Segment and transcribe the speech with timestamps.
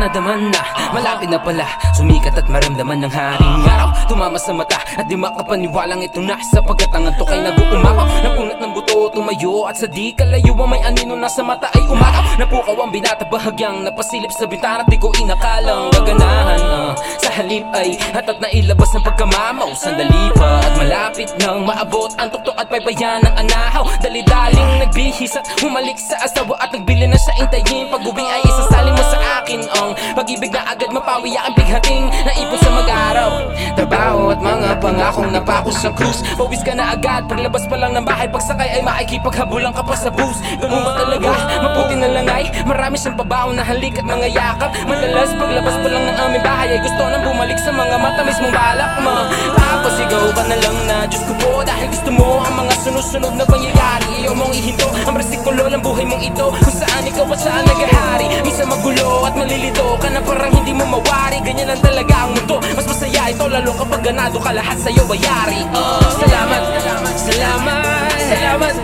[0.00, 0.60] nadaman na
[0.90, 1.68] Malapit na pala.
[1.94, 3.92] Sumikat at maramdaman ng haring araw.
[4.08, 6.40] Tumama sa mata At di makapaniwalang ito na.
[6.40, 8.06] Sapagkat ang antok ay nag-uumapaw.
[8.24, 11.84] Napunat ng buto tumayo At sa di kalayo ang may anino na sa mata ay
[11.86, 14.82] umakaw Napukaw ang binata bahagyang Napasilip sa bintana.
[14.88, 16.92] Di ko inakalang gaganahan ah.
[17.20, 19.74] Sa halip ay hatat na ilabas ng pagkamamaw.
[19.74, 23.82] Sandali pa at malapit nang maabot Ang tuktok at paypayan ng anahaw.
[23.98, 27.90] Dali-daling nagbihis at humalik sa asawa At nagbili na siya intayin.
[27.90, 32.70] Pag-uwi ay isasalin mo sa akin Ang pag-ibig na agad mapawi aking bighating Naipon sa
[32.70, 33.30] mag-araw.
[33.74, 36.22] Trabaho at mga pangakong napako sa krus.
[36.38, 38.30] Pawis ka na agad Paglabas pa lang ng bahay.
[38.30, 40.38] Pagsakay ay maikipaghabulan ka pa sa bus.
[40.62, 41.34] Ganun ba talaga?
[41.66, 45.88] Maputi na lang ay Marami siyang pabaon na halik at mga yakap Madalas paglabas pa
[45.90, 49.24] lang ng aming bahay Ay gusto nang bumalik sa mga mata mismong balak mo
[49.56, 53.44] Papasigaw ka na lang na Diyos ko po dahil gusto mo Ang mga sunod-sunod na
[53.48, 54.20] pangyayari.
[54.20, 56.52] Ayaw mong ihinto Ang resikulo ng buhay mong ito.
[56.52, 60.84] Kung saan ikaw at saan nagahari Minsan magulo at malilito ka na parang hindi mo
[60.84, 61.40] mawari.
[61.40, 62.60] Ganyan lang talaga ang mundo.
[62.76, 68.74] Mas masaya ito lalo kapag ganado ka lahat sa'yo bayari uh, Salamat, salamat, salamat Salamat,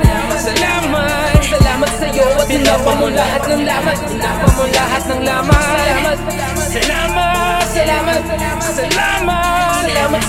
[0.41, 3.99] salamat Salamat sa'yo at tinapa mo lahat ng lamat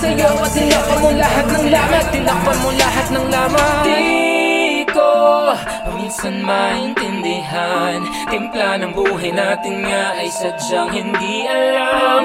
[0.08, 5.12] sa'yo at tinapa mo lahat ng lamat Tinapa mo lahat ng lamat Di ko
[6.08, 8.00] minsan maintindihan.
[8.32, 12.24] Timpla ng buhay natin nga ay sadyang hindi alam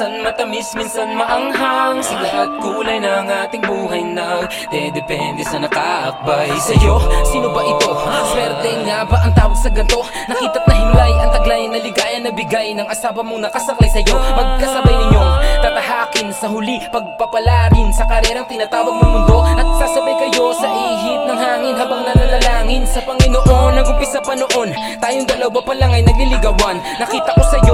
[0.00, 2.00] minsan matamis, minsan maanghang.
[2.00, 7.92] Sigla at kulay ng ating buhay na Dedepende sa nakaakbay Sa'yo, sino ba ito?
[8.32, 10.00] Swerte nga ba ang tawag sa ganto?
[10.24, 14.16] Nakita't na himlay, ang taglay na ligaya na bigay Ng asawa mong nakasaklay sa'yo.
[14.16, 15.32] Magkasabay ninyong
[15.68, 19.44] tatahakin sa huli Pagpapalarin sa karerang tinatawag mong mundo.
[19.44, 23.76] At sasabay kayo sa ihip ng hangin Habang nananalangin sa Panginoon.
[23.76, 26.80] Nag-umpisa pa noon Tayong dalawa pa lang ay nagliligawan.
[26.96, 27.69] Nakita ko sa'yo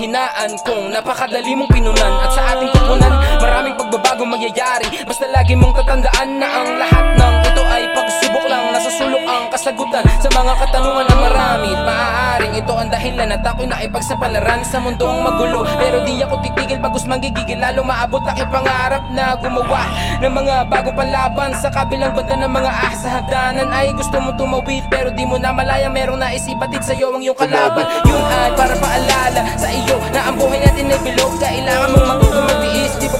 [0.00, 2.12] kahinaan Kung napakadali mong pinunan.
[2.24, 7.34] At sa ating kupunan Maraming pagbabago mangyayari Basta lagi mong tatandaan na ang lahat ng
[7.44, 8.72] ito ay pagsubok lang.
[8.72, 11.70] Nasa sulok ang kasagutan Sa mga katanungan na marami.
[11.76, 15.68] At maaaring ito ang dahilan At ako'y naipagsapalaran sa mundong magulo.
[15.76, 19.84] Pero di ako titigil bagus magigigil Lalo maabot aking pangarap na gumawa
[20.24, 21.52] Ng mga bagong palaban.
[21.60, 23.20] Sa kabilang banda ng mga ahas sa
[23.68, 25.92] Ay gusto mo tumawid Pero di mo na malaya.
[25.92, 27.84] Merong nais ibatid sa'yo ang iyong kalaban.
[28.08, 31.36] Yun ay para paalala sa iyo Na ang buhay natin ay bilog.
[31.36, 33.19] Kailangan mong matutong magtiis Di pa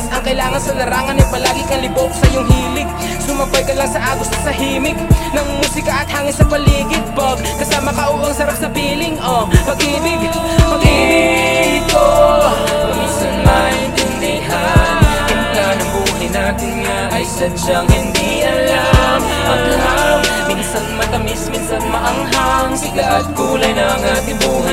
[0.00, 2.88] mainis Ang kailangan sa larangan ay palagi kang libok sa iyong hilig.
[3.20, 4.96] Sumabay ka lang sa agos sa himig
[5.36, 7.04] Ng musika at hangin sa paligid.
[7.12, 9.20] Pag kasama ka o ang sarap sa piling.
[9.20, 10.32] Oh, pag-ibig,
[10.64, 12.06] pag-ibig ko.
[12.96, 14.96] Minsan maintindihan
[15.28, 19.20] Timpla ng buhay natin nga ay sadyang hindi alam.
[19.50, 19.60] Ang
[20.50, 24.69] minsan matamis, minsan maanghang Sigla at kulay ng ating buhay